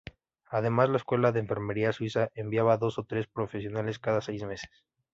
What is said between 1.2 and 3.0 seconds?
de enfermería suiza enviaba dos